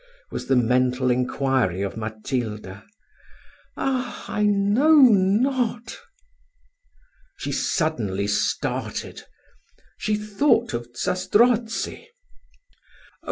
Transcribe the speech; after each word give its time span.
was 0.31 0.47
the 0.47 0.55
mental 0.55 1.11
inquiry 1.11 1.83
of 1.83 1.95
Matilda. 1.95 2.83
Ah! 3.77 4.25
I 4.27 4.41
know 4.45 4.95
not. 4.97 5.99
She 7.37 7.51
suddenly 7.51 8.25
started 8.25 9.21
she 9.99 10.15
thought 10.15 10.73
of 10.73 10.87
Zastrozzi. 10.95 12.07
"Oh! 12.09 12.75